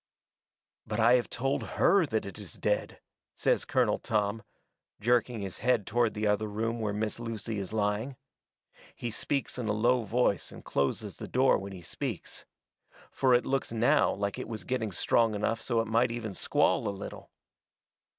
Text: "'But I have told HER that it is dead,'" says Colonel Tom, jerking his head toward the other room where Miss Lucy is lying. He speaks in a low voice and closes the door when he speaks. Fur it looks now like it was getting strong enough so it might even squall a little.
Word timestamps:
"'But 0.87 0.99
I 0.99 1.13
have 1.13 1.29
told 1.29 1.61
HER 1.77 2.07
that 2.07 2.25
it 2.25 2.39
is 2.39 2.55
dead,'" 2.55 2.99
says 3.35 3.65
Colonel 3.65 3.99
Tom, 3.99 4.41
jerking 4.99 5.41
his 5.41 5.59
head 5.59 5.85
toward 5.85 6.15
the 6.15 6.25
other 6.25 6.47
room 6.47 6.79
where 6.79 6.91
Miss 6.91 7.19
Lucy 7.19 7.59
is 7.59 7.71
lying. 7.71 8.15
He 8.95 9.11
speaks 9.11 9.59
in 9.59 9.67
a 9.67 9.73
low 9.73 10.01
voice 10.03 10.51
and 10.51 10.65
closes 10.65 11.17
the 11.17 11.27
door 11.27 11.59
when 11.59 11.71
he 11.71 11.83
speaks. 11.83 12.45
Fur 13.11 13.35
it 13.35 13.45
looks 13.45 13.71
now 13.71 14.11
like 14.11 14.39
it 14.39 14.47
was 14.49 14.63
getting 14.63 14.91
strong 14.91 15.35
enough 15.35 15.61
so 15.61 15.81
it 15.81 15.87
might 15.87 16.09
even 16.09 16.33
squall 16.33 16.87
a 16.87 16.89
little. 16.89 17.29